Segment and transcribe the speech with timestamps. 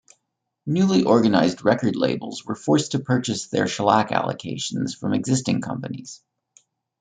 [0.65, 6.23] Newly organized record labels were forced to purchase their shellac allocations from existing companies.